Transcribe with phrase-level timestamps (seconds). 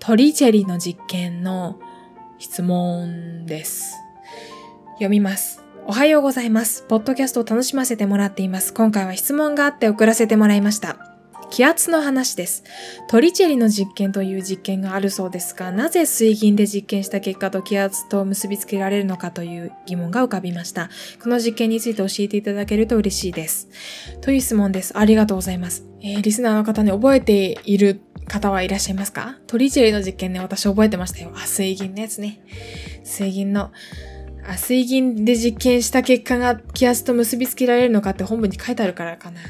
[0.00, 1.78] トリチェリの実験の
[2.38, 3.94] 質問です。
[4.94, 5.62] 読みます。
[5.86, 6.86] おはようございます。
[6.88, 8.72] ポッドキャストを楽しませてもらっています。
[8.72, 10.96] 今回は質問があって送らせてもらいました。
[11.50, 12.64] 気圧の話です。
[13.10, 20.88] トリチェリの実験という実験があるそうですが、なぜ水銀で実験した結果と気圧と結びつけられるのかという疑問が浮かびました。
[21.22, 23.68] この実験について教えていただけると嬉しいです。
[24.22, 24.96] という質問です。
[24.96, 25.84] ありがとうございます。
[26.00, 29.38] えー、リスナーの方に覚えている方はいらっしゃいますか？
[29.46, 31.32] トリチェリの実験ね、私覚えてましたよ。
[31.34, 32.40] あ、水銀のやつね。
[33.04, 33.72] 水銀の。
[34.48, 39.40] あ、水銀で実験した結果が気圧と結びつけられるのかって本文に書いてあるからかな。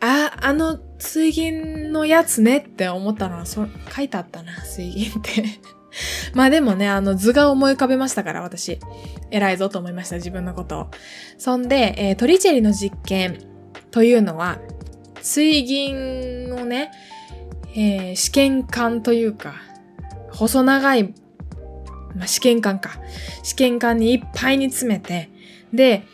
[0.00, 5.44] あ、あの水銀のやつねって思ったのは、そ、書いてあったな、水銀って
[6.34, 8.78] まあでもね、あの図が思い浮かべましたから、私。
[9.30, 10.86] 偉いぞと思いました、自分のことを。
[11.38, 13.38] そんで、えー、トリチェリの実験
[13.90, 14.58] というのは、
[15.20, 16.92] 水銀をね、
[17.76, 19.54] えー、試験管というか、
[20.32, 21.14] 細長い、
[22.14, 22.98] まあ、試験管か。
[23.42, 25.30] 試験管にいっぱいに詰めて、
[25.74, 26.04] で、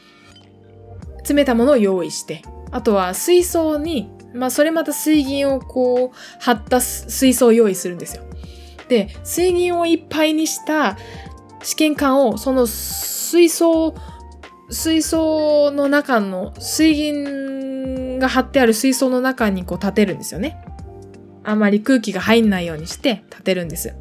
[1.19, 8.25] 詰めたものを用意して、あとは水槽に、まあそれまた水銀をこう貼った水槽を用意するんですよ。
[8.89, 10.97] で、水銀をいっぱいにした
[11.63, 13.95] 試験管をその水槽、
[14.69, 20.59] 水槽の中の水銀が貼ってある水槽の中にこう立てるんですよね。
[21.45, 23.95] あまり空気が入んないようにして立てるんです。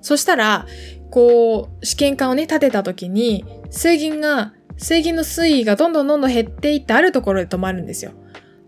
[0.00, 0.66] そしたら、
[1.10, 8.12] こう、試験管をね、立てた時に、水銀が水銀の水位がどんどんどんどん減っていってあるところで止まるんですよ。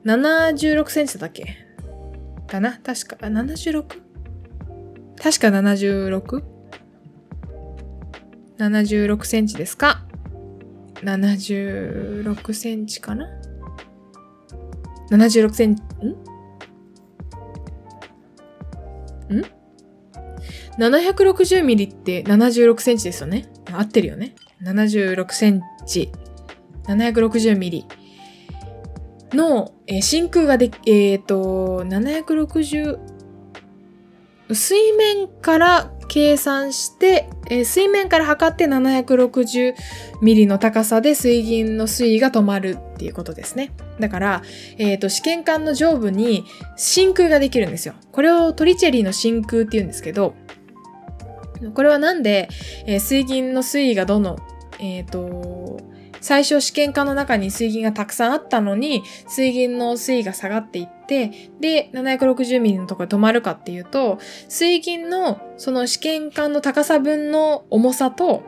[0.05, 1.57] 76センチだっけ？
[2.49, 2.81] かな？
[2.83, 3.85] 確か、76?
[5.23, 5.49] 確か
[8.59, 10.05] 76?76 センチですか
[10.97, 13.29] ?76 センチかな
[15.11, 16.17] ?76 センチ、ん？
[19.35, 19.45] ん
[20.79, 23.49] ?760 ミリって76センチですよね。
[23.73, 24.35] 合ってるよね。
[24.63, 26.11] 76センチ、
[26.87, 27.87] 760ミリ。
[29.33, 32.99] の、えー、真空がで、えっ、ー、と、760、
[34.55, 39.75] 水面から計算して、えー、水面から測って760
[40.23, 43.71] ミリの高さで水銀の水位が止まるっていうことですね。
[44.01, 44.43] だから、
[44.79, 46.45] えっ、ー、と、試験管の上部に
[46.77, 47.95] 真空ができるんですよ。
[48.11, 50.35] これをトリチェリーの真空って言うんですけど、
[51.75, 52.49] これはなんで、
[52.87, 54.37] えー、水銀の水位がどんどん、
[54.81, 55.60] えっ、と、
[56.21, 68.43] 最初試験管の中に水銀がたくさんあったのに、水銀の水位が下がっていって、で、760ミリのところで止まるかっていうと、水銀のその試験管の高さ分の重さと、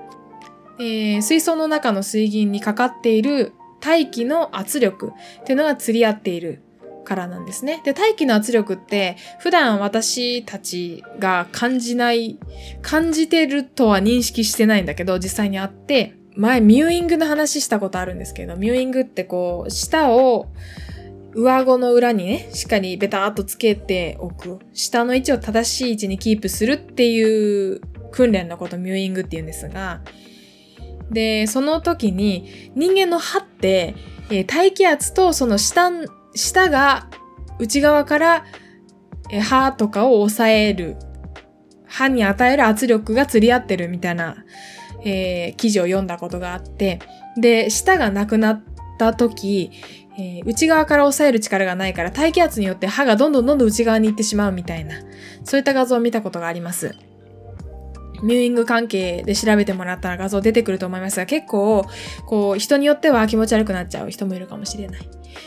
[0.78, 6.62] えー、水槽の中の水銀にかかっている大気の圧力っていうのが釣り合っている
[7.04, 7.82] からなんですね。
[7.84, 12.38] で、大気の圧力って普段私たちが感じない、
[12.80, 20.46] 感じてるとは認識してないんだけど、実際にあって、前ミューイングの話したことあるんですけど、ミューイングってこう、舌を
[21.34, 24.58] 上顎の裏にね、しっかりベターっとつけておく。
[24.72, 30.00] 舌の位置を正しい位置にキープするっていう訓練のことミューイングって言うんですが、
[31.10, 33.94] で、その時に人間の歯って、
[34.30, 35.90] えー、大気圧とその下、
[36.34, 37.08] 舌が
[37.58, 38.44] 内側から、
[39.30, 40.96] え、歯とかを抑える、
[41.86, 44.44] 歯に与える圧力が釣り合ってるみたいな
[45.04, 46.98] えー、記事を読んだことがあって、
[47.36, 48.62] で、舌がなくなっ
[48.98, 49.70] た時、
[50.18, 54.96] えー、内側から押さえる力がないから大気圧によって歯がどんどんどんどん内側に行ってしまうみたいな、
[55.44, 56.94] そういった画像を見たことがあります。
[58.22, 61.84] ミューイング関係で調べてもらったら画像出てくると思いますが、結構、
[62.26, 65.00] こう、人によっては気持ち悪くなっちゃう人もいるかもしれない。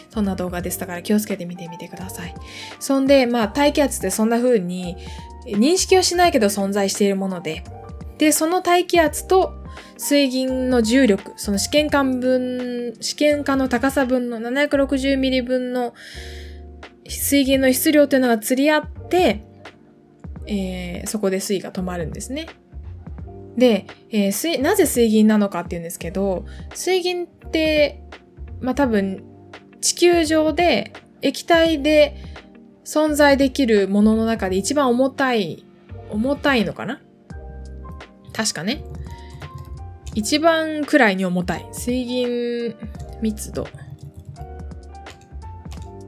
[0.10, 0.80] そんな動画です。
[0.80, 2.36] だから気をつけて見てみてください。
[2.80, 4.98] そんで、まあ、大気圧ってそんな風に、
[5.46, 7.64] 認識はしないけど存在しているもので、
[8.18, 9.54] で、その大気圧と
[9.98, 15.94] 水銀の重力、その試験管分、試験管の高さ分の760ミリ分の
[17.08, 19.44] 水銀の質量というのが釣り合って、
[20.48, 22.48] えー、そこで水位が止まるんですね。
[23.58, 28.04] で、えー、水、なぜ水銀なのかっていうんですけど、水銀って、
[28.60, 29.24] まあ、多分、
[29.82, 32.16] 地球上で液体で
[32.84, 35.64] 存在できるものの中で一番重たい、
[36.10, 37.02] 重たいのかな
[38.36, 38.84] 確かね。
[40.14, 41.66] 一番くらいに重たい。
[41.72, 42.76] 水銀
[43.22, 43.68] 密度。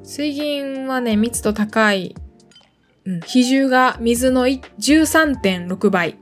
[0.03, 2.15] 水銀はね、密度高い。
[3.05, 6.17] うん、比重が水の13.6倍。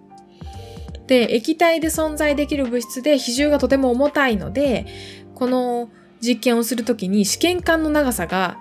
[1.07, 4.85] で、液体で存在できる物質で比重がとても重たいので、
[5.33, 5.89] この
[6.21, 8.57] 実験をするときに試験管の長さが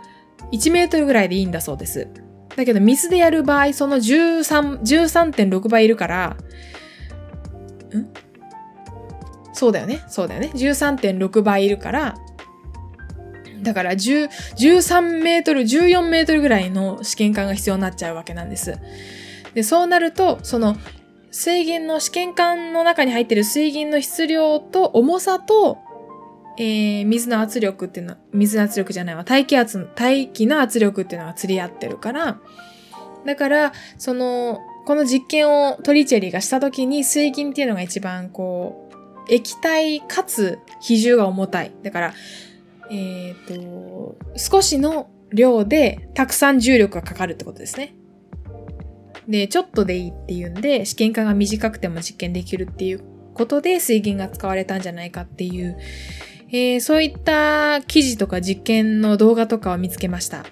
[0.53, 2.09] 1メートルぐらいでいいんだそうです。
[2.57, 6.37] だけど水でやる場合、その13、13.6倍いるから、
[9.53, 10.03] そうだよね。
[10.09, 10.51] そうだよね。
[10.55, 12.15] 13.6倍いるから、
[13.63, 18.79] だから10 13メートル、14メートルぐらいの試験管が必要になっちゃうわけなんです。
[19.55, 20.77] で、そうなると、その
[21.31, 25.79] 水銀の試験管の中に入ってる水銀の質量と重さと、
[26.59, 32.39] えー、水の圧力っていうのは、水の圧力じゃないわ、大気圧、大気の圧力っていうのが釣り合ってるから、
[33.25, 41.73] だから、その、この実験をトリチェリーがした時に水銀っていうのが一番こう、液体かつ比重が重たい。
[41.83, 42.15] だから、
[42.91, 47.95] えっ、と、少しの量でたくさん重力がかかるってことですね。
[49.29, 53.01] で、ちょっとでいいっていうんで、試験管が短くても実験できるっていう
[53.33, 55.79] ことで水銀が使われたんじゃないかっていう、
[56.51, 60.45] えー、そういった記事とか実験の動画とかを見つけました。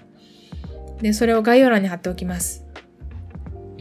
[1.01, 2.62] で、それを概要欄に貼っておきます。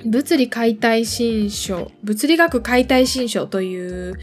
[0.04, 4.18] 物理解体新書、物理学解体新書という、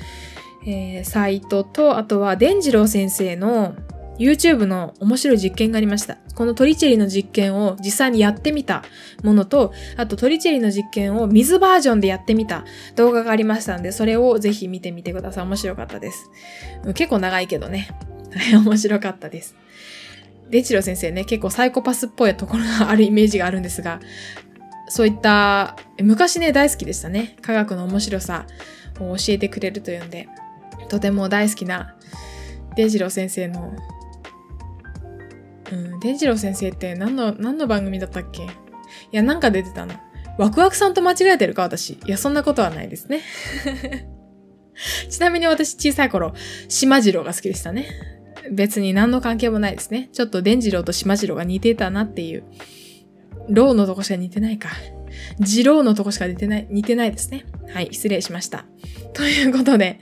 [0.65, 3.75] えー、サイトと、あとは伝次郎先生の
[4.19, 6.17] YouTube の面白い実験がありました。
[6.35, 8.83] このトリチェリの実験を実際にやってみた
[9.23, 12.65] ものと、あとトリチェリの実験を水バージョンでやってみた
[12.95, 15.45] 動画がありましたんで、それをぜひ見てみてください。
[15.45, 16.29] 面白かったです。
[16.93, 17.89] 結構長いけどね。
[18.53, 19.55] 面白かったです。
[20.49, 23.99] デチロ先生ね、結構サイコパスっぽいところがあるイメージがあるんですが、
[24.89, 27.37] そういった、昔ね、大好きでしたね。
[27.41, 28.45] 科学の面白さ
[28.99, 30.27] を教えてくれるというんで、
[30.89, 31.95] とても大好きな
[32.75, 33.71] デジロ先生の
[35.71, 38.43] うん、伝次郎先生って何の、何の番組だったっけ？
[38.43, 38.47] い
[39.11, 39.93] や、なんか出てたの。
[40.39, 41.61] ワクワクさんと間違えてるか？
[41.61, 41.91] 私。
[41.91, 43.21] いや、そんなことはないですね。
[45.09, 46.33] ちなみに私小さい頃、
[46.69, 47.87] 島次郎が好きでしたね。
[48.51, 50.09] 別に何の関係もないですね。
[50.11, 52.43] ちょっと伝次郎と島次郎が似てたなっていう。
[53.49, 54.69] ローのとこしか似てないか。
[55.43, 57.45] 次郎のとこしか似てない、似てないですね。
[57.73, 58.65] はい、失礼しました。
[59.13, 59.99] ということで、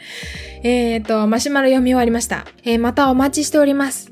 [0.63, 2.45] えっ、と、マシュマロ読み終わりました。
[2.63, 4.11] えー、またお待ちしております。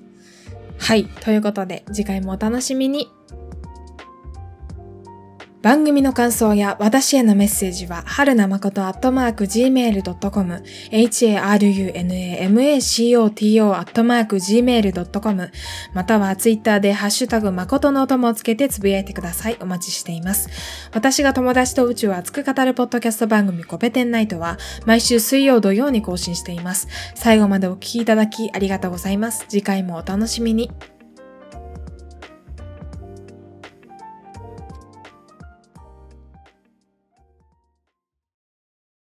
[0.78, 1.06] はい。
[1.06, 3.10] ということで、次回もお楽しみに。
[5.66, 15.52] 番組の感想や私へのメッセージは、はるなまことアットマーク gmail.com、harunamacoto アットマーク gmail.com、
[15.96, 19.58] またはツイッターでハッシュタグまことのお供をつけてつぶやいてください。
[19.60, 20.50] お待ちしています。
[20.94, 26.88] 私が友達と宇宙を熱く語るポッドキャスト番組コペテンナイトは、毎週水曜土曜に更新しています。
[27.16, 29.46] 最後までお聴きいただきありがとうございます。
[29.50, 30.70] 次回もお楽しみに。